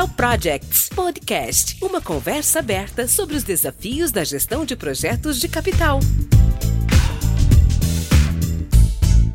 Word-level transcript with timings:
Capital 0.00 0.16
Projects 0.16 0.88
Podcast, 0.88 1.76
uma 1.82 2.00
conversa 2.00 2.60
aberta 2.60 3.06
sobre 3.06 3.36
os 3.36 3.42
desafios 3.42 4.10
da 4.10 4.24
gestão 4.24 4.64
de 4.64 4.74
projetos 4.74 5.38
de 5.38 5.46
capital. 5.46 6.00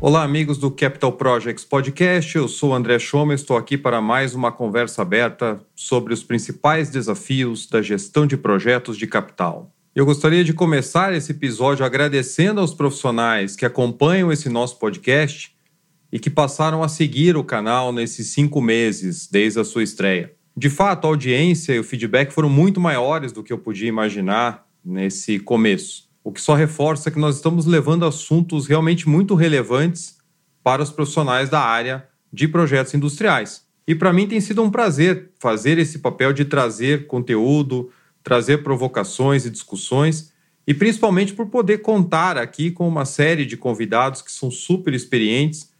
Olá, 0.00 0.24
amigos 0.24 0.58
do 0.58 0.68
Capital 0.68 1.12
Projects 1.12 1.64
Podcast. 1.64 2.34
Eu 2.34 2.48
sou 2.48 2.74
André 2.74 2.98
Schoma, 2.98 3.32
estou 3.32 3.56
aqui 3.56 3.78
para 3.78 4.00
mais 4.00 4.34
uma 4.34 4.50
conversa 4.50 5.02
aberta 5.02 5.60
sobre 5.72 6.12
os 6.12 6.24
principais 6.24 6.90
desafios 6.90 7.68
da 7.68 7.80
gestão 7.80 8.26
de 8.26 8.36
projetos 8.36 8.98
de 8.98 9.06
capital. 9.06 9.70
Eu 9.94 10.04
gostaria 10.04 10.42
de 10.42 10.52
começar 10.52 11.14
esse 11.14 11.30
episódio 11.30 11.86
agradecendo 11.86 12.60
aos 12.60 12.74
profissionais 12.74 13.54
que 13.54 13.64
acompanham 13.64 14.32
esse 14.32 14.48
nosso 14.48 14.80
podcast 14.80 15.54
e 16.10 16.18
que 16.18 16.30
passaram 16.30 16.82
a 16.82 16.88
seguir 16.88 17.36
o 17.36 17.44
canal 17.44 17.92
nesses 17.92 18.28
cinco 18.32 18.60
meses 18.60 19.28
desde 19.30 19.60
a 19.60 19.64
sua 19.64 19.84
estreia. 19.84 20.35
De 20.58 20.70
fato, 20.70 21.06
a 21.06 21.10
audiência 21.10 21.74
e 21.74 21.78
o 21.78 21.84
feedback 21.84 22.32
foram 22.32 22.48
muito 22.48 22.80
maiores 22.80 23.30
do 23.30 23.42
que 23.42 23.52
eu 23.52 23.58
podia 23.58 23.88
imaginar 23.88 24.66
nesse 24.82 25.38
começo, 25.38 26.08
o 26.24 26.32
que 26.32 26.40
só 26.40 26.54
reforça 26.54 27.10
que 27.10 27.18
nós 27.18 27.36
estamos 27.36 27.66
levando 27.66 28.06
assuntos 28.06 28.66
realmente 28.66 29.06
muito 29.06 29.34
relevantes 29.34 30.16
para 30.64 30.82
os 30.82 30.90
profissionais 30.90 31.50
da 31.50 31.60
área 31.60 32.08
de 32.32 32.48
projetos 32.48 32.94
industriais. 32.94 33.66
E 33.86 33.94
para 33.94 34.14
mim 34.14 34.26
tem 34.26 34.40
sido 34.40 34.62
um 34.62 34.70
prazer 34.70 35.30
fazer 35.38 35.76
esse 35.76 35.98
papel 35.98 36.32
de 36.32 36.46
trazer 36.46 37.06
conteúdo, 37.06 37.90
trazer 38.22 38.62
provocações 38.62 39.44
e 39.44 39.50
discussões, 39.50 40.32
e 40.66 40.72
principalmente 40.72 41.34
por 41.34 41.46
poder 41.46 41.78
contar 41.78 42.38
aqui 42.38 42.70
com 42.70 42.88
uma 42.88 43.04
série 43.04 43.44
de 43.44 43.58
convidados 43.58 44.22
que 44.22 44.32
são 44.32 44.50
super 44.50 44.94
experientes 44.94 45.70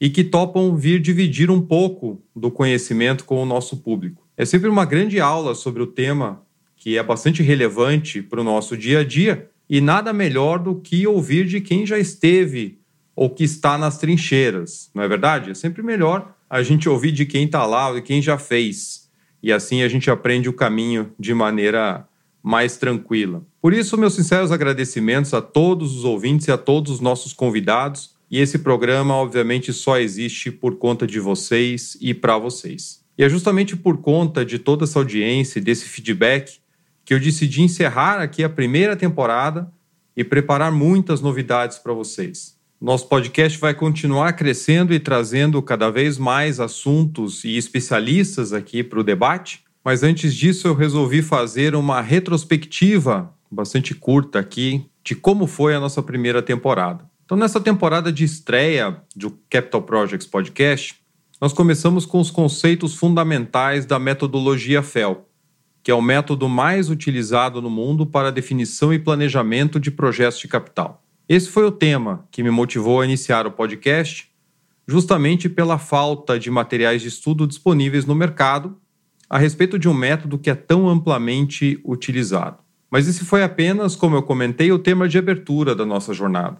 e 0.00 0.08
que 0.08 0.24
topam 0.24 0.74
vir 0.74 1.00
dividir 1.00 1.50
um 1.50 1.60
pouco 1.60 2.20
do 2.34 2.50
conhecimento 2.50 3.24
com 3.24 3.40
o 3.40 3.46
nosso 3.46 3.76
público. 3.76 4.21
É 4.42 4.44
sempre 4.44 4.68
uma 4.68 4.84
grande 4.84 5.20
aula 5.20 5.54
sobre 5.54 5.84
o 5.84 5.86
tema 5.86 6.42
que 6.74 6.98
é 6.98 7.02
bastante 7.04 7.44
relevante 7.44 8.20
para 8.20 8.40
o 8.40 8.44
nosso 8.44 8.76
dia 8.76 8.98
a 8.98 9.04
dia 9.04 9.48
e 9.70 9.80
nada 9.80 10.12
melhor 10.12 10.58
do 10.58 10.74
que 10.74 11.06
ouvir 11.06 11.46
de 11.46 11.60
quem 11.60 11.86
já 11.86 11.96
esteve 11.96 12.80
ou 13.14 13.30
que 13.30 13.44
está 13.44 13.78
nas 13.78 13.98
trincheiras, 13.98 14.90
não 14.92 15.00
é 15.00 15.06
verdade? 15.06 15.52
É 15.52 15.54
sempre 15.54 15.80
melhor 15.80 16.34
a 16.50 16.60
gente 16.60 16.88
ouvir 16.88 17.12
de 17.12 17.24
quem 17.24 17.44
está 17.44 17.64
lá, 17.64 17.92
de 17.92 18.02
quem 18.02 18.20
já 18.20 18.36
fez. 18.36 19.08
E 19.40 19.52
assim 19.52 19.82
a 19.82 19.88
gente 19.88 20.10
aprende 20.10 20.48
o 20.48 20.52
caminho 20.52 21.12
de 21.16 21.32
maneira 21.32 22.04
mais 22.42 22.76
tranquila. 22.76 23.46
Por 23.60 23.72
isso, 23.72 23.96
meus 23.96 24.14
sinceros 24.14 24.50
agradecimentos 24.50 25.32
a 25.32 25.40
todos 25.40 25.96
os 25.96 26.04
ouvintes 26.04 26.48
e 26.48 26.50
a 26.50 26.58
todos 26.58 26.94
os 26.94 27.00
nossos 27.00 27.32
convidados 27.32 28.16
e 28.28 28.40
esse 28.40 28.58
programa, 28.58 29.14
obviamente, 29.14 29.72
só 29.72 29.98
existe 29.98 30.50
por 30.50 30.78
conta 30.78 31.06
de 31.06 31.20
vocês 31.20 31.96
e 32.00 32.12
para 32.12 32.36
vocês. 32.38 33.01
E 33.22 33.24
é 33.24 33.28
justamente 33.28 33.76
por 33.76 33.98
conta 33.98 34.44
de 34.44 34.58
toda 34.58 34.82
essa 34.82 34.98
audiência 34.98 35.60
e 35.60 35.62
desse 35.62 35.84
feedback 35.84 36.58
que 37.04 37.14
eu 37.14 37.20
decidi 37.20 37.62
encerrar 37.62 38.20
aqui 38.20 38.42
a 38.42 38.48
primeira 38.48 38.96
temporada 38.96 39.72
e 40.16 40.24
preparar 40.24 40.72
muitas 40.72 41.20
novidades 41.20 41.78
para 41.78 41.92
vocês. 41.92 42.58
Nosso 42.80 43.06
podcast 43.08 43.56
vai 43.60 43.74
continuar 43.74 44.32
crescendo 44.32 44.92
e 44.92 44.98
trazendo 44.98 45.62
cada 45.62 45.88
vez 45.88 46.18
mais 46.18 46.58
assuntos 46.58 47.44
e 47.44 47.56
especialistas 47.56 48.52
aqui 48.52 48.82
para 48.82 48.98
o 48.98 49.04
debate, 49.04 49.62
mas 49.84 50.02
antes 50.02 50.34
disso 50.34 50.66
eu 50.66 50.74
resolvi 50.74 51.22
fazer 51.22 51.76
uma 51.76 52.00
retrospectiva 52.00 53.32
bastante 53.48 53.94
curta 53.94 54.40
aqui 54.40 54.84
de 55.04 55.14
como 55.14 55.46
foi 55.46 55.76
a 55.76 55.80
nossa 55.80 56.02
primeira 56.02 56.42
temporada. 56.42 57.08
Então, 57.24 57.38
nessa 57.38 57.60
temporada 57.60 58.12
de 58.12 58.24
estreia 58.24 59.00
do 59.14 59.30
Capital 59.48 59.82
Projects 59.82 60.26
Podcast, 60.26 60.96
nós 61.42 61.52
começamos 61.52 62.06
com 62.06 62.20
os 62.20 62.30
conceitos 62.30 62.94
fundamentais 62.94 63.84
da 63.84 63.98
metodologia 63.98 64.80
FEL, 64.80 65.26
que 65.82 65.90
é 65.90 65.94
o 65.94 66.00
método 66.00 66.48
mais 66.48 66.88
utilizado 66.88 67.60
no 67.60 67.68
mundo 67.68 68.06
para 68.06 68.30
definição 68.30 68.94
e 68.94 68.98
planejamento 69.00 69.80
de 69.80 69.90
projetos 69.90 70.38
de 70.38 70.46
capital. 70.46 71.02
Esse 71.28 71.48
foi 71.48 71.64
o 71.64 71.72
tema 71.72 72.24
que 72.30 72.44
me 72.44 72.50
motivou 72.50 73.00
a 73.00 73.04
iniciar 73.04 73.44
o 73.44 73.50
podcast, 73.50 74.30
justamente 74.86 75.48
pela 75.48 75.78
falta 75.78 76.38
de 76.38 76.48
materiais 76.48 77.02
de 77.02 77.08
estudo 77.08 77.44
disponíveis 77.44 78.06
no 78.06 78.14
mercado 78.14 78.76
a 79.28 79.36
respeito 79.36 79.80
de 79.80 79.88
um 79.88 79.94
método 79.94 80.38
que 80.38 80.48
é 80.48 80.54
tão 80.54 80.88
amplamente 80.88 81.80
utilizado. 81.84 82.58
Mas 82.88 83.08
esse 83.08 83.24
foi 83.24 83.42
apenas, 83.42 83.96
como 83.96 84.14
eu 84.14 84.22
comentei, 84.22 84.70
o 84.70 84.78
tema 84.78 85.08
de 85.08 85.18
abertura 85.18 85.74
da 85.74 85.84
nossa 85.84 86.14
jornada. 86.14 86.58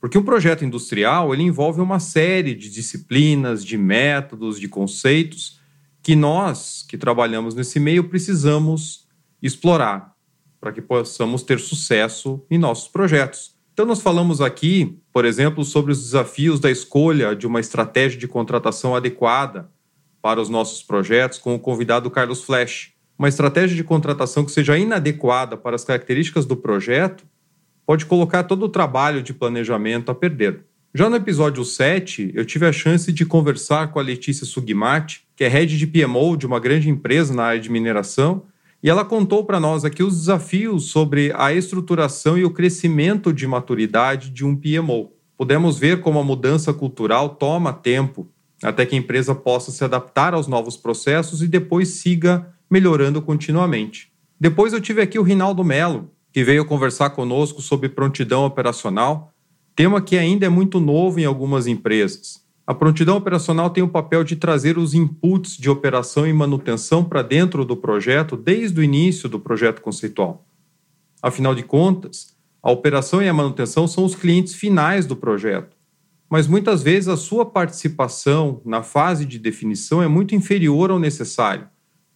Porque 0.00 0.16
um 0.16 0.22
projeto 0.22 0.64
industrial 0.64 1.34
ele 1.34 1.42
envolve 1.42 1.80
uma 1.80 1.98
série 1.98 2.54
de 2.54 2.70
disciplinas, 2.70 3.64
de 3.64 3.76
métodos, 3.76 4.60
de 4.60 4.68
conceitos 4.68 5.60
que 6.02 6.14
nós 6.14 6.84
que 6.88 6.96
trabalhamos 6.96 7.54
nesse 7.54 7.80
meio 7.80 8.04
precisamos 8.04 9.06
explorar 9.42 10.14
para 10.60 10.72
que 10.72 10.80
possamos 10.80 11.42
ter 11.42 11.58
sucesso 11.58 12.44
em 12.50 12.58
nossos 12.58 12.88
projetos. 12.88 13.56
Então, 13.72 13.86
nós 13.86 14.00
falamos 14.00 14.40
aqui, 14.40 14.98
por 15.12 15.24
exemplo, 15.24 15.64
sobre 15.64 15.92
os 15.92 16.02
desafios 16.02 16.58
da 16.58 16.68
escolha 16.68 17.36
de 17.36 17.46
uma 17.46 17.60
estratégia 17.60 18.18
de 18.18 18.26
contratação 18.26 18.96
adequada 18.96 19.70
para 20.20 20.40
os 20.40 20.48
nossos 20.48 20.82
projetos 20.82 21.38
com 21.38 21.54
o 21.54 21.60
convidado 21.60 22.10
Carlos 22.10 22.42
Flash. 22.42 22.92
Uma 23.16 23.28
estratégia 23.28 23.76
de 23.76 23.84
contratação 23.84 24.44
que 24.44 24.50
seja 24.50 24.76
inadequada 24.76 25.56
para 25.56 25.76
as 25.76 25.84
características 25.84 26.44
do 26.44 26.56
projeto 26.56 27.24
pode 27.88 28.04
colocar 28.04 28.42
todo 28.42 28.66
o 28.66 28.68
trabalho 28.68 29.22
de 29.22 29.32
planejamento 29.32 30.10
a 30.10 30.14
perder. 30.14 30.66
Já 30.94 31.08
no 31.08 31.16
episódio 31.16 31.64
7, 31.64 32.32
eu 32.34 32.44
tive 32.44 32.66
a 32.66 32.72
chance 32.72 33.10
de 33.10 33.24
conversar 33.24 33.90
com 33.90 33.98
a 33.98 34.02
Letícia 34.02 34.44
Sugimati, 34.44 35.22
que 35.34 35.42
é 35.42 35.48
head 35.48 35.78
de 35.78 35.86
PMO 35.86 36.36
de 36.36 36.46
uma 36.46 36.60
grande 36.60 36.90
empresa 36.90 37.32
na 37.32 37.44
área 37.44 37.60
de 37.62 37.70
mineração, 37.70 38.42
e 38.82 38.90
ela 38.90 39.06
contou 39.06 39.42
para 39.42 39.58
nós 39.58 39.86
aqui 39.86 40.02
os 40.02 40.18
desafios 40.18 40.90
sobre 40.90 41.32
a 41.34 41.54
estruturação 41.54 42.36
e 42.36 42.44
o 42.44 42.50
crescimento 42.50 43.32
de 43.32 43.46
maturidade 43.46 44.28
de 44.28 44.44
um 44.44 44.54
PMO. 44.54 45.10
Podemos 45.34 45.78
ver 45.78 46.02
como 46.02 46.18
a 46.18 46.24
mudança 46.24 46.74
cultural 46.74 47.30
toma 47.36 47.72
tempo 47.72 48.28
até 48.62 48.84
que 48.84 48.94
a 48.94 48.98
empresa 48.98 49.34
possa 49.34 49.70
se 49.70 49.82
adaptar 49.82 50.34
aos 50.34 50.46
novos 50.46 50.76
processos 50.76 51.42
e 51.42 51.48
depois 51.48 51.88
siga 51.88 52.54
melhorando 52.70 53.22
continuamente. 53.22 54.12
Depois 54.38 54.74
eu 54.74 54.80
tive 54.80 55.00
aqui 55.00 55.18
o 55.18 55.22
Rinaldo 55.22 55.64
Melo, 55.64 56.10
que 56.38 56.44
veio 56.44 56.64
conversar 56.64 57.10
conosco 57.10 57.60
sobre 57.60 57.88
prontidão 57.88 58.44
operacional, 58.46 59.32
tema 59.74 60.00
que 60.00 60.16
ainda 60.16 60.46
é 60.46 60.48
muito 60.48 60.78
novo 60.78 61.18
em 61.18 61.24
algumas 61.24 61.66
empresas. 61.66 62.40
A 62.64 62.72
prontidão 62.72 63.16
operacional 63.16 63.70
tem 63.70 63.82
o 63.82 63.88
papel 63.88 64.22
de 64.22 64.36
trazer 64.36 64.78
os 64.78 64.94
inputs 64.94 65.56
de 65.56 65.68
operação 65.68 66.28
e 66.28 66.32
manutenção 66.32 67.02
para 67.02 67.22
dentro 67.22 67.64
do 67.64 67.76
projeto 67.76 68.36
desde 68.36 68.78
o 68.78 68.84
início 68.84 69.28
do 69.28 69.40
projeto 69.40 69.82
conceitual. 69.82 70.46
Afinal 71.20 71.56
de 71.56 71.64
contas, 71.64 72.36
a 72.62 72.70
operação 72.70 73.20
e 73.20 73.28
a 73.28 73.34
manutenção 73.34 73.88
são 73.88 74.04
os 74.04 74.14
clientes 74.14 74.54
finais 74.54 75.06
do 75.06 75.16
projeto, 75.16 75.76
mas 76.30 76.46
muitas 76.46 76.84
vezes 76.84 77.08
a 77.08 77.16
sua 77.16 77.44
participação 77.44 78.62
na 78.64 78.84
fase 78.84 79.26
de 79.26 79.40
definição 79.40 80.00
é 80.00 80.06
muito 80.06 80.36
inferior 80.36 80.92
ao 80.92 81.00
necessário 81.00 81.66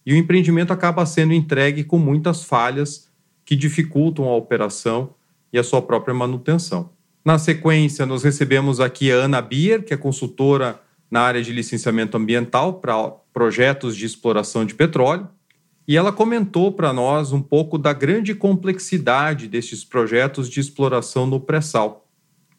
e 0.05 0.13
o 0.13 0.17
empreendimento 0.17 0.71
acaba 0.71 1.05
sendo 1.05 1.33
entregue 1.33 1.83
com 1.83 1.97
muitas 1.97 2.45
falhas 2.45 3.11
que 3.45 3.55
dificultam 3.55 4.25
a 4.25 4.35
operação 4.35 5.15
e 5.51 5.59
a 5.59 5.63
sua 5.63 5.81
própria 5.81 6.13
manutenção. 6.13 6.89
Na 7.23 7.37
sequência, 7.37 8.05
nós 8.05 8.23
recebemos 8.23 8.79
aqui 8.79 9.11
a 9.11 9.15
Ana 9.15 9.41
Bier, 9.41 9.83
que 9.83 9.93
é 9.93 9.97
consultora 9.97 10.81
na 11.09 11.21
área 11.21 11.41
de 11.41 11.53
licenciamento 11.53 12.17
ambiental 12.17 12.75
para 12.75 13.09
projetos 13.31 13.95
de 13.95 14.05
exploração 14.05 14.65
de 14.65 14.73
petróleo, 14.73 15.29
e 15.87 15.95
ela 15.95 16.11
comentou 16.11 16.71
para 16.71 16.91
nós 16.91 17.31
um 17.31 17.41
pouco 17.41 17.77
da 17.77 17.93
grande 17.93 18.33
complexidade 18.33 19.47
destes 19.47 19.83
projetos 19.83 20.49
de 20.49 20.59
exploração 20.59 21.27
no 21.27 21.39
pré-sal. 21.39 22.07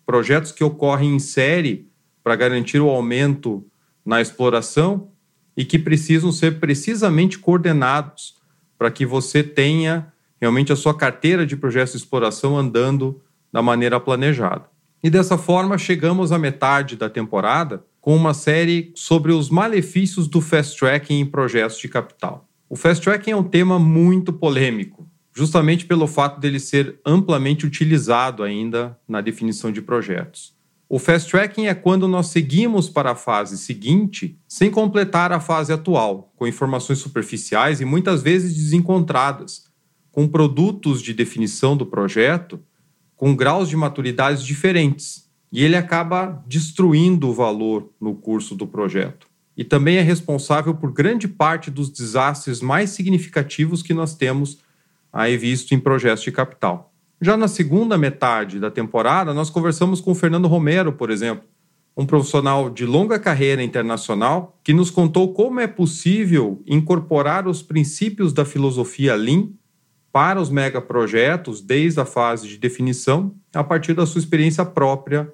Projetos 0.07 0.53
que 0.53 0.63
ocorrem 0.63 1.17
em 1.17 1.19
série 1.19 1.89
para 2.23 2.37
garantir 2.37 2.81
o 2.81 2.91
aumento 2.91 3.67
na 4.05 4.21
exploração 4.21 5.09
e 5.57 5.65
que 5.65 5.79
precisam 5.79 6.31
ser 6.31 6.61
precisamente 6.61 7.39
coordenados 7.39 8.37
para 8.79 8.91
que 8.91 9.07
você 9.07 9.43
tenha 9.43 10.13
realmente 10.41 10.73
a 10.73 10.77
sua 10.77 10.97
carteira 10.97 11.47
de 11.47 11.57
projetos 11.57 11.93
de 11.93 11.99
exploração 11.99 12.57
andando 12.57 13.21
da 13.53 13.63
maneira 13.63 14.01
planejada. 14.01 14.65
E 15.03 15.11
dessa 15.11 15.37
forma, 15.37 15.77
chegamos 15.77 16.33
à 16.33 16.39
metade 16.39 16.97
da 16.97 17.11
temporada 17.11 17.85
com 18.01 18.15
uma 18.17 18.35
série 18.35 18.93
sobre 18.95 19.33
os 19.33 19.49
malefícios 19.49 20.29
do 20.29 20.41
fast 20.41 20.79
tracking 20.79 21.21
em 21.21 21.27
projetos 21.27 21.79
de 21.79 21.89
capital. 21.89 22.49
O 22.69 22.77
fast 22.77 23.03
tracking 23.03 23.31
é 23.31 23.37
um 23.37 23.45
tema 23.45 23.79
muito 23.79 24.33
polêmico, 24.33 25.09
justamente 25.33 25.87
pelo 25.87 26.07
fato 26.07 26.41
dele 26.41 26.59
ser 26.59 26.99
amplamente 27.05 27.65
utilizado 27.65 28.43
ainda 28.43 28.99
na 29.09 29.21
definição 29.21 29.71
de 29.71 29.81
projetos. 29.81 30.55
O 30.89 30.99
fast 30.99 31.31
tracking 31.31 31.67
é 31.67 31.75
quando 31.75 32.07
nós 32.07 32.27
seguimos 32.27 32.89
para 32.89 33.13
a 33.13 33.15
fase 33.15 33.57
seguinte 33.59 34.39
sem 34.47 34.71
completar 34.71 35.33
a 35.33 35.41
fase 35.41 35.73
atual, 35.73 36.33
com 36.37 36.47
informações 36.47 36.99
superficiais 36.99 37.81
e 37.81 37.85
muitas 37.85 38.23
vezes 38.23 38.55
desencontradas, 38.55 39.65
com 40.15 40.29
produtos 40.29 41.03
de 41.03 41.13
definição 41.13 41.77
do 41.77 41.85
projeto 41.85 42.61
com 43.17 43.35
graus 43.35 43.69
de 43.69 43.77
maturidade 43.77 44.47
diferentes. 44.47 45.29
E 45.51 45.65
ele 45.65 45.75
acaba 45.75 46.41
destruindo 46.47 47.29
o 47.29 47.33
valor 47.33 47.91
no 48.01 48.15
curso 48.15 48.55
do 48.55 48.65
projeto. 48.65 49.27
e 49.57 49.63
também 49.63 49.97
é 49.97 50.01
responsável 50.01 50.75
por 50.75 50.93
grande 50.93 51.29
parte 51.29 51.71
dos 51.71 51.89
desastres 51.89 52.61
mais 52.61 52.91
significativos 52.91 53.83
que 53.83 53.95
nós 53.95 54.17
temos 54.17 54.59
aí 55.13 55.37
visto 55.37 55.73
em 55.73 55.79
projetos 55.79 56.25
de 56.25 56.33
capital. 56.33 56.93
Já 57.21 57.37
na 57.37 57.47
segunda 57.47 57.97
metade 57.97 58.59
da 58.59 58.69
temporada, 58.69 59.33
nós 59.33 59.51
conversamos 59.51 60.01
com 60.01 60.11
o 60.11 60.15
Fernando 60.15 60.49
Romero, 60.49 60.93
por 60.93 61.09
exemplo, 61.09 61.45
um 61.97 62.05
profissional 62.05 62.69
de 62.69 62.85
longa 62.85 63.17
carreira 63.17 63.63
internacional 63.63 64.59
que 64.65 64.73
nos 64.73 64.91
contou 64.91 65.33
como 65.33 65.61
é 65.61 65.69
possível 65.69 66.61
incorporar 66.67 67.47
os 67.47 67.63
princípios 67.63 68.33
da 68.33 68.45
filosofia 68.45 69.15
Lean 69.15 69.51
para 70.15 70.41
os 70.41 70.49
megaprojetos 70.49 71.61
desde 71.61 71.99
a 71.99 72.05
fase 72.05 72.47
de 72.47 72.57
definição 72.57 73.35
a 73.53 73.65
partir 73.65 73.95
da 73.95 74.07
sua 74.07 74.21
experiência 74.21 74.65
própria 74.65 75.29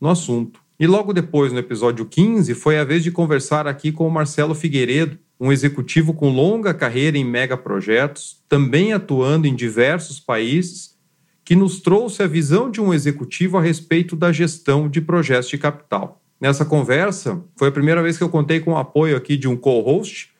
no 0.00 0.08
assunto. 0.08 0.58
E 0.76 0.88
logo 0.88 1.12
depois, 1.12 1.52
no 1.52 1.60
episódio 1.60 2.04
15, 2.04 2.52
foi 2.52 2.76
a 2.76 2.82
vez 2.82 3.04
de 3.04 3.12
conversar 3.12 3.68
aqui 3.68 3.92
com 3.92 4.08
o 4.08 4.10
Marcelo 4.10 4.52
Figueiredo, 4.52 5.16
um 5.38 5.52
executivo 5.52 6.12
com 6.12 6.30
longa 6.30 6.74
carreira 6.74 7.16
em 7.16 7.24
megaprojetos, 7.24 8.42
também 8.48 8.92
atuando 8.92 9.46
em 9.46 9.54
diversos 9.54 10.18
países 10.18 10.96
que 11.44 11.54
nos 11.54 11.80
trouxe 11.80 12.24
a 12.24 12.26
visão 12.26 12.68
de 12.68 12.80
um 12.80 12.92
executivo 12.92 13.56
a 13.56 13.62
respeito 13.62 14.16
da 14.16 14.32
gestão 14.32 14.88
de 14.88 15.00
projetos 15.00 15.48
de 15.48 15.58
capital. 15.58 16.20
Nessa 16.40 16.64
conversa, 16.64 17.40
foi 17.56 17.68
a 17.68 17.72
primeira 17.72 18.02
vez 18.02 18.18
que 18.18 18.24
eu 18.24 18.28
contei 18.28 18.58
com 18.58 18.72
o 18.72 18.78
apoio 18.78 19.16
aqui 19.16 19.36
de 19.36 19.46
um 19.46 19.56
co-host, 19.56 20.33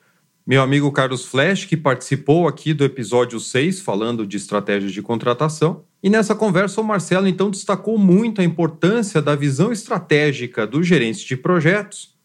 meu 0.47 0.61
amigo 0.61 0.91
Carlos 0.91 1.25
Flash, 1.25 1.65
que 1.65 1.75
participou 1.75 2.47
aqui 2.47 2.71
do 2.71 2.83
episódio 2.83 3.39
6, 3.39 3.79
falando 3.79 4.27
de 4.27 4.37
estratégias 4.37 4.91
de 4.91 5.01
contratação. 5.01 5.83
E 6.03 6.09
nessa 6.09 6.35
conversa, 6.35 6.79
o 6.79 6.83
Marcelo 6.83 7.27
então 7.27 7.49
destacou 7.49 7.97
muito 7.97 8.41
a 8.41 8.43
importância 8.43 9.23
da 9.23 9.35
visão 9.35 9.71
estratégica 9.71 10.67
dos 10.67 10.85
gerentes 10.85 11.21
de 11.21 11.35
projetos, 11.35 12.15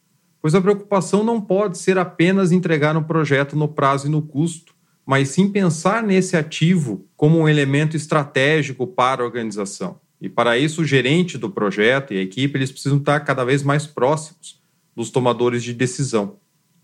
pois 0.42 0.54
a 0.54 0.60
preocupação 0.60 1.24
não 1.24 1.40
pode 1.40 1.78
ser 1.78 1.96
apenas 1.96 2.52
entregar 2.52 2.94
um 2.94 3.02
projeto 3.02 3.56
no 3.56 3.66
prazo 3.66 4.06
e 4.06 4.10
no 4.10 4.20
custo, 4.20 4.74
mas 5.06 5.30
sim 5.30 5.50
pensar 5.50 6.02
nesse 6.02 6.36
ativo 6.36 7.06
como 7.16 7.38
um 7.38 7.48
elemento 7.48 7.96
estratégico 7.96 8.86
para 8.86 9.22
a 9.22 9.24
organização. 9.24 9.98
E 10.20 10.28
para 10.28 10.58
isso, 10.58 10.82
o 10.82 10.84
gerente 10.84 11.38
do 11.38 11.48
projeto 11.48 12.12
e 12.12 12.18
a 12.18 12.22
equipe 12.22 12.58
eles 12.58 12.70
precisam 12.70 12.98
estar 12.98 13.20
cada 13.20 13.44
vez 13.44 13.62
mais 13.62 13.86
próximos 13.86 14.60
dos 14.94 15.08
tomadores 15.08 15.62
de 15.62 15.72
decisão, 15.72 16.36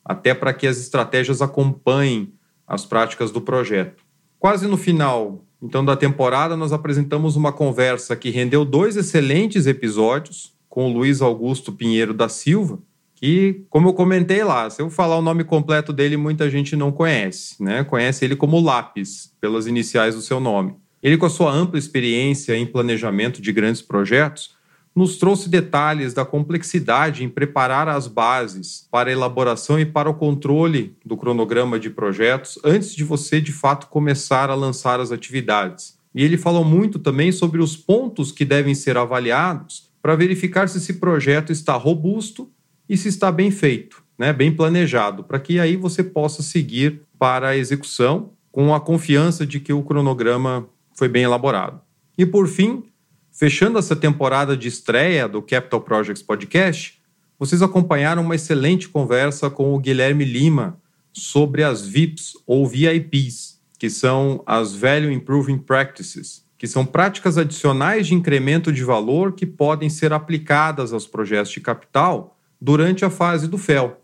até 0.07 0.33
para 0.33 0.55
que 0.55 0.67
as 0.67 0.79
estratégias 0.79 1.43
acompanhem 1.43 2.33
as 2.65 2.87
práticas 2.87 3.33
do 3.33 3.41
projeto. 3.41 4.05
Quase 4.39 4.69
no 4.69 4.77
final, 4.77 5.45
então, 5.63 5.85
da 5.85 5.97
temporada, 5.97 6.57
nós 6.57 6.73
apresentamos 6.73 7.35
uma 7.35 7.53
conversa 7.53 8.15
que 8.15 8.31
rendeu 8.31 8.65
dois 8.65 8.97
excelentes 8.97 9.67
episódios 9.67 10.55
com 10.69 10.89
o 10.89 10.93
Luiz 10.93 11.21
Augusto 11.21 11.73
Pinheiro 11.73 12.15
da 12.15 12.29
Silva, 12.29 12.79
que, 13.15 13.65
como 13.71 13.89
eu 13.89 13.95
comentei 13.95 14.45
lá, 14.45 14.69
se 14.69 14.81
eu 14.81 14.91
falar 14.91 15.17
o 15.17 15.23
nome 15.23 15.43
completo 15.43 15.93
dele, 15.93 16.17
muita 16.17 16.51
gente 16.51 16.77
não 16.77 16.93
conhece, 16.93 17.61
né? 17.63 17.83
Conhece 17.83 18.25
ele 18.25 18.37
como 18.37 18.61
Lápis, 18.61 19.33
pelas 19.41 19.67
iniciais 19.67 20.15
do 20.15 20.21
seu 20.21 20.39
nome. 20.39 20.75
Ele, 21.03 21.17
com 21.17 21.27
a 21.27 21.31
sua 21.31 21.51
ampla 21.51 21.79
experiência 21.79 22.57
em 22.57 22.67
planejamento 22.67 23.41
de 23.41 23.53
grandes 23.53 23.81
projetos, 23.81 24.56
nos 24.97 25.19
trouxe 25.19 25.51
detalhes 25.51 26.15
da 26.15 26.25
complexidade 26.25 27.23
em 27.23 27.29
preparar 27.29 27.87
as 27.87 28.07
bases 28.07 28.89
para 28.91 29.11
a 29.11 29.13
elaboração 29.13 29.79
e 29.79 29.85
para 29.85 30.09
o 30.09 30.15
controle 30.15 30.97
do 31.05 31.19
cronograma 31.19 31.79
de 31.79 31.91
projetos 31.91 32.59
antes 32.65 32.95
de 32.95 33.05
você, 33.05 33.39
de 33.39 33.53
fato, 33.53 33.89
começar 33.89 34.49
a 34.49 34.55
lançar 34.55 34.99
as 34.99 35.13
atividades. 35.13 35.99
E 36.15 36.25
ele 36.25 36.39
falou 36.39 36.65
muito 36.65 36.99
também 36.99 37.31
sobre 37.31 37.61
os 37.61 37.77
pontos 37.77 38.33
que 38.33 38.43
devem 38.43 38.75
ser 38.75 38.97
avaliados 38.97 39.91
para 40.01 40.17
verificar 40.17 40.67
se 40.67 40.79
esse 40.79 40.95
projeto 40.95 41.53
está 41.53 41.75
robusto 41.75 42.51
e 42.89 42.97
se 42.97 43.09
está 43.09 43.31
bem 43.31 43.51
feito, 43.51 44.03
né, 44.19 44.33
bem 44.33 44.51
planejado, 44.51 45.25
para 45.25 45.39
que 45.39 45.61
aí 45.61 45.77
você 45.77 46.03
possa 46.03 46.43
seguir 46.43 47.03
para 47.19 47.49
a 47.49 47.57
execução 47.57 48.31
com 48.51 48.75
a 48.75 48.81
confiança 48.81 49.45
de 49.45 49.61
que 49.61 49.75
o 49.75 49.83
cronograma 49.83 50.67
foi 50.95 51.09
bem 51.09 51.25
elaborado. 51.25 51.83
E 52.17 52.25
por 52.25 52.49
fim, 52.49 52.85
fechando 53.37 53.79
essa 53.79 53.95
temporada 53.95 54.57
de 54.57 54.67
estreia 54.67 55.29
do 55.29 55.43
Capital 55.43 55.83
Projects 55.83 56.23
Podcast, 56.23 56.99
vocês 57.39 57.61
acompanharam 57.61 58.23
uma 58.23 58.35
excelente 58.35 58.89
conversa 58.89 59.51
com 59.51 59.75
o 59.75 59.79
Guilherme 59.79 60.25
Lima 60.25 60.81
sobre 61.13 61.63
as 61.63 61.87
VIPs 61.87 62.33
ou 62.47 62.67
VIPs, 62.67 63.61
que 63.79 63.91
são 63.91 64.43
as 64.47 64.75
Value 64.75 65.13
Improving 65.13 65.59
Practices, 65.59 66.47
que 66.57 66.67
são 66.67 66.87
práticas 66.87 67.37
adicionais 67.37 68.07
de 68.07 68.15
incremento 68.15 68.73
de 68.73 68.83
valor 68.83 69.33
que 69.33 69.45
podem 69.45 69.91
ser 69.91 70.15
aplicadas 70.15 70.95
aos 70.95 71.07
projetos 71.07 71.53
de 71.53 71.61
capital 71.61 72.39
durante 72.59 73.05
a 73.05 73.11
fase 73.11 73.47
do 73.47 73.59
FEL. 73.59 74.01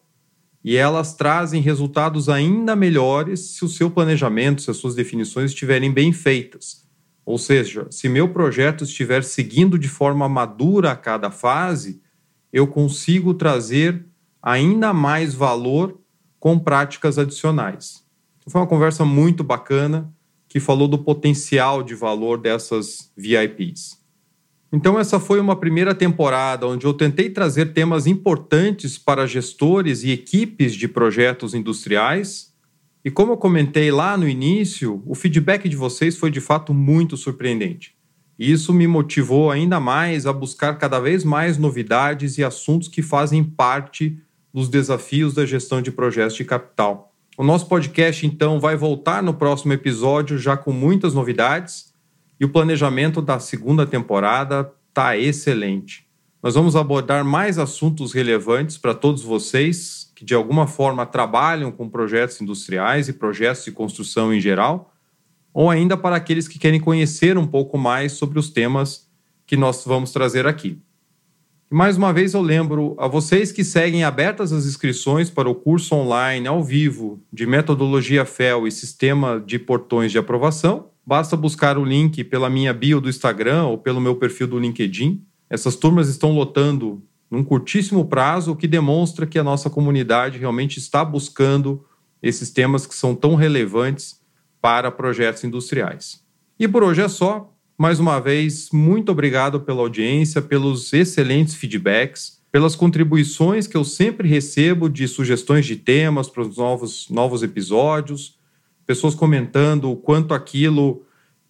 E 0.63 0.77
elas 0.77 1.15
trazem 1.15 1.63
resultados 1.63 2.29
ainda 2.29 2.77
melhores 2.77 3.41
se 3.41 3.65
o 3.65 3.69
seu 3.69 3.91
planejamento, 3.91 4.61
se 4.61 4.71
as 4.71 4.77
suas 4.77 4.95
definições 4.95 5.53
estiverem 5.53 5.91
bem 5.91 6.13
feitas. 6.13 6.82
Ou 7.25 7.39
seja, 7.39 7.87
se 7.91 8.09
meu 8.09 8.29
projeto 8.29 8.85
estiver 8.85 9.23
seguindo 9.23 9.79
de 9.79 9.89
forma 9.89 10.29
madura 10.29 10.91
a 10.91 10.97
cada 10.97 11.31
fase, 11.31 12.01
eu 12.53 12.67
consigo 12.67 13.33
trazer 13.35 14.05
ainda 14.43 14.93
mais 14.93 15.35
valor 15.35 16.01
com 16.41 16.59
práticas 16.59 17.19
adicionais. 17.19 18.03
Foi 18.47 18.61
uma 18.61 18.67
conversa 18.67 19.05
muito 19.05 19.45
bacana 19.45 20.13
que 20.49 20.59
falou 20.59 20.89
do 20.89 20.99
potencial 20.99 21.83
de 21.83 21.95
valor 21.95 22.39
dessas 22.39 23.11
VIPs. 23.17 24.03
Então, 24.73 24.99
essa 24.99 25.21
foi 25.21 25.39
uma 25.39 25.55
primeira 25.55 25.95
temporada 25.95 26.67
onde 26.67 26.87
eu 26.87 26.95
tentei 26.95 27.31
trazer 27.31 27.73
temas 27.73 28.07
importantes 28.07 28.99
para 28.99 29.27
gestores 29.27 30.03
e 30.03 30.11
equipes 30.11 30.75
de 30.75 30.89
projetos 30.89 31.55
industriais. 31.55 32.52
E 33.05 33.11
como 33.11 33.33
eu 33.33 33.37
comentei 33.37 33.91
lá 33.91 34.17
no 34.17 34.29
início, 34.29 35.03
o 35.07 35.15
feedback 35.15 35.69
de 35.69 35.77
vocês 35.77 36.17
foi 36.17 36.31
de 36.31 36.41
fato 36.41 36.73
muito 36.73 37.17
surpreendente. 37.17 37.97
E 38.39 38.51
isso 38.51 38.73
me 38.73 38.87
motivou 38.87 39.51
ainda 39.51 39.81
mais 39.81 40.27
a 40.27 40.33
buscar 40.33 40.79
cada 40.79 41.01
vez 41.01 41.25
mais 41.25 41.59
novidades 41.59 42.39
e 42.39 42.45
assuntos 42.45 42.89
que 42.89 43.03
fazem 43.03 43.43
parte 43.43 44.19
dos 44.53 44.69
desafios 44.69 45.35
da 45.35 45.45
gestão 45.45 45.83
de 45.83 45.91
projetos 45.91 46.37
de 46.37 46.45
capital. 46.45 47.13
O 47.37 47.43
nosso 47.43 47.67
podcast, 47.67 48.27
então, 48.27 48.61
vai 48.61 48.77
voltar 48.77 49.23
no 49.23 49.35
próximo 49.35 49.73
episódio 49.73 50.39
já 50.39 50.57
com 50.57 50.73
muitas 50.73 51.15
novidades 51.15 51.93
e 52.39 52.45
o 52.45 52.49
planejamento 52.49 53.23
da 53.23 53.39
segunda 53.39 53.87
temporada 53.87 54.71
está 54.91 55.17
excelente. 55.17 56.07
Nós 56.43 56.55
vamos 56.55 56.75
abordar 56.75 57.25
mais 57.25 57.57
assuntos 57.57 58.13
relevantes 58.13 58.77
para 58.77 58.95
todos 58.95 59.23
vocês 59.23 60.11
que 60.17 60.25
de 60.25 60.35
alguma 60.35 60.67
forma 60.67 61.07
trabalham 61.07 61.71
com 61.71 61.89
projetos 61.89 62.41
industriais 62.41 63.09
e 63.09 63.13
projetos 63.13 63.65
de 63.65 63.71
construção 63.71 64.35
em 64.35 64.41
geral, 64.41 64.93
ou 65.55 65.71
ainda 65.71 65.97
para 65.97 66.17
aqueles 66.17 66.49
que 66.49 66.59
querem 66.59 66.81
conhecer 66.81 67.39
um 67.39 67.47
pouco 67.47 67.79
mais 67.79 68.13
sobre 68.13 68.41
os 68.41 68.51
temas 68.51 69.09
que 69.47 69.57
nós 69.57 69.85
vamos 69.87 70.11
trazer 70.11 70.47
aqui. 70.47 70.81
E 71.71 71.75
mais 71.75 71.97
uma 71.97 72.13
vez 72.13 72.35
eu 72.35 72.43
lembro 72.43 72.97
a 72.99 73.07
vocês 73.07 73.53
que 73.53 73.63
seguem 73.63 74.03
abertas 74.03 74.53
as 74.53 74.67
inscrições 74.67 75.31
para 75.31 75.49
o 75.49 75.55
curso 75.55 75.95
online 75.95 76.49
ao 76.49 76.63
vivo 76.63 77.23
de 77.33 77.47
metodologia 77.47 78.25
FEL 78.25 78.67
e 78.67 78.73
sistema 78.73 79.41
de 79.41 79.61
portões 79.61 80.11
de 80.11 80.19
aprovação 80.19 80.91
Basta 81.05 81.37
buscar 81.37 81.77
o 81.79 81.85
link 81.85 82.23
pela 82.25 82.49
minha 82.49 82.73
bio 82.73 83.01
do 83.01 83.09
Instagram 83.09 83.65
ou 83.65 83.77
pelo 83.77 84.01
meu 84.01 84.15
perfil 84.15 84.47
do 84.47 84.59
LinkedIn. 84.59 85.21
Essas 85.53 85.77
turmas 85.77 86.09
estão 86.09 86.33
lotando 86.33 87.03
num 87.31 87.45
curtíssimo 87.45 88.07
prazo, 88.07 88.53
o 88.53 88.57
que 88.57 88.67
demonstra 88.67 89.27
que 89.27 89.39
a 89.39 89.45
nossa 89.45 89.69
comunidade 89.69 90.39
realmente 90.39 90.79
está 90.79 91.05
buscando 91.05 91.85
esses 92.23 92.49
temas 92.49 92.87
que 92.87 92.95
são 92.95 93.15
tão 93.15 93.35
relevantes 93.35 94.19
para 94.63 94.91
projetos 94.91 95.45
industriais. 95.45 96.25
E 96.59 96.67
por 96.67 96.83
hoje 96.83 97.03
é 97.03 97.09
só. 97.09 97.53
Mais 97.77 98.01
uma 98.01 98.19
vez, 98.19 98.71
muito 98.73 99.13
obrigado 99.13 99.61
pela 99.61 99.83
audiência, 99.83 100.41
pelos 100.41 100.91
excelentes 100.95 101.55
feedbacks, 101.55 102.41
pelas 102.51 102.75
contribuições 102.75 103.67
que 103.67 103.77
eu 103.77 103.85
sempre 103.85 104.27
recebo 104.27 104.89
de 104.89 105.07
sugestões 105.07 105.67
de 105.67 105.77
temas 105.77 106.31
para 106.31 106.45
os 106.45 106.57
novos, 106.57 107.11
novos 107.11 107.43
episódios 107.43 108.41
pessoas 108.87 109.15
comentando 109.15 109.91
o 109.91 109.97
quanto 109.97 110.35
aquilo 110.35 111.05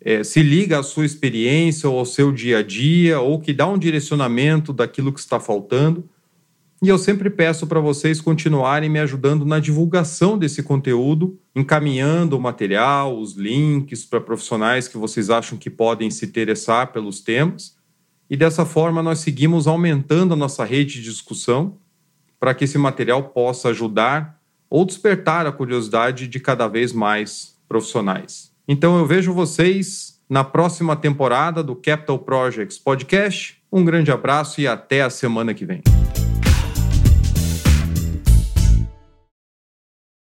é, 0.04 0.25
se 0.25 0.42
liga 0.42 0.78
à 0.78 0.82
sua 0.82 1.04
experiência 1.04 1.88
ou 1.88 1.99
ao 1.99 2.04
seu 2.04 2.32
dia 2.32 2.59
a 2.59 2.62
dia, 2.62 3.21
ou 3.21 3.40
que 3.40 3.52
dá 3.52 3.66
um 3.66 3.78
direcionamento 3.78 4.73
daquilo 4.73 5.12
que 5.12 5.21
está 5.21 5.38
faltando. 5.38 6.09
E 6.82 6.88
eu 6.88 6.99
sempre 6.99 7.30
peço 7.30 7.66
para 7.66 7.78
vocês 7.78 8.21
continuarem 8.21 8.90
me 8.90 8.99
ajudando 8.99 9.44
na 9.44 9.61
divulgação 9.61 10.37
desse 10.37 10.64
conteúdo, 10.64 11.38
encaminhando 11.54 12.37
o 12.37 12.40
material, 12.40 13.16
os 13.16 13.35
links 13.35 14.04
para 14.04 14.21
profissionais 14.21 14.88
que 14.88 14.99
vocês 14.99 15.30
acham 15.30 15.56
que 15.56 15.71
podem 15.71 16.11
se 16.11 16.26
interessar 16.26 16.92
pelos 16.92 17.21
temas. 17.21 17.76
E 18.28 18.37
dessa 18.37 18.66
forma 18.66 19.00
nós 19.00 19.21
seguimos 19.21 19.68
aumentando 19.68 20.35
a 20.35 20.37
nossa 20.37 20.64
rede 20.64 20.94
de 20.94 21.02
discussão 21.02 21.78
para 22.40 22.52
que 22.52 22.64
esse 22.64 22.78
material 22.78 23.28
possa 23.28 23.68
ajudar 23.68 24.40
ou 24.68 24.85
despertar 24.85 25.47
a 25.47 25.52
curiosidade 25.52 26.26
de 26.26 26.40
cada 26.40 26.66
vez 26.66 26.92
mais 26.92 27.56
profissionais. 27.68 28.51
Então 28.66 28.99
eu 28.99 29.07
vejo 29.07 29.33
vocês 29.33 30.21
na 30.28 30.42
próxima 30.42 30.97
temporada 30.97 31.62
do 31.62 31.76
Capital 31.76 32.19
Projects 32.19 32.78
Podcast. 32.78 33.59
Um 33.71 33.85
grande 33.85 34.11
abraço 34.11 34.61
e 34.61 34.66
até 34.66 35.02
a 35.02 35.11
semana 35.11 35.52
que 35.52 35.64
vem. 35.64 35.83